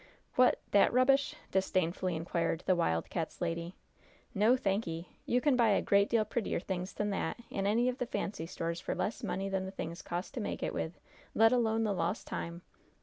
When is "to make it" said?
10.33-10.73